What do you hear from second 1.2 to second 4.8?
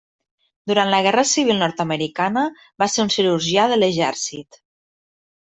Civil Nord-americana va ser un cirurgià de l'exèrcit.